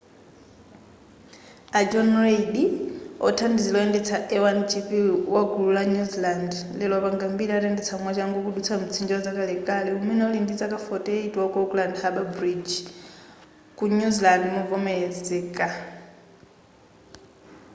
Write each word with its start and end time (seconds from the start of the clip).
a 1.79 1.79
john 1.91 2.09
reid 2.23 2.55
wothandizira 3.25 3.75
woyendetsa 3.79 4.15
a1gp 4.35 4.89
wagulu 5.33 5.69
la 5.77 5.83
new 5.93 6.05
zealand 6.13 6.51
lero 6.79 6.91
wapanga 6.95 7.25
mbiri 7.33 7.51
atayendetsa 7.53 8.01
mwachangu 8.03 8.37
kudutsa 8.45 8.73
mtsinje 8.81 9.13
wazakalekale 9.17 9.89
umene 9.99 10.21
uli 10.27 10.39
ndi 10.43 10.53
zaka 10.61 10.77
48 10.85 11.37
wa 11.41 11.45
auckland 11.59 11.93
harbour 12.03 12.27
bridge 12.37 12.73
ku 13.77 13.83
new 13.97 14.09
zealand 14.17 14.43
movomelezeka 14.55 15.67